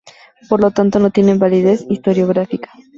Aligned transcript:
Por 0.49 0.59
lo 0.61 0.71
tanto 0.71 0.97
no 0.97 1.11
tienen 1.11 1.37
validez 1.37 1.85
historiográfica. 1.87 2.71